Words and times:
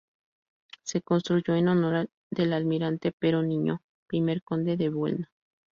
Se 0.81 1.03
construyó 1.03 1.53
en 1.53 1.67
honor 1.67 2.09
del 2.31 2.53
almirante 2.53 3.13
Pero 3.19 3.43
Niño, 3.43 3.83
primer 4.07 4.41
conde 4.41 4.75
de 4.75 4.89
Buelna. 4.89 5.31